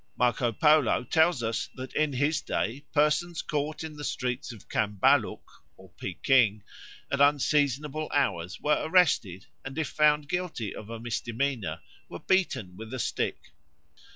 Marco 0.17 0.51
Polo 0.51 1.03
tells 1.03 1.43
us 1.43 1.67
that 1.75 1.93
in 1.93 2.13
his 2.13 2.41
day 2.41 2.83
persons 2.91 3.43
caught 3.43 3.83
in 3.83 3.97
the 3.97 4.03
streets 4.03 4.51
of 4.51 4.67
Cambaluc 4.67 5.43
(Peking) 5.97 6.63
at 7.11 7.21
unseasonable 7.21 8.09
hours 8.11 8.59
were 8.59 8.81
arrested, 8.83 9.45
and 9.63 9.77
if 9.77 9.89
found 9.89 10.27
guilty 10.27 10.73
of 10.73 10.89
a 10.89 10.99
misdemeanor 10.99 11.81
were 12.09 12.17
beaten 12.17 12.75
with 12.77 12.91
a 12.95 12.97
stick. 12.97 13.51